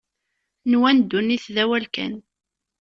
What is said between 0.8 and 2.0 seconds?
ddunit d awal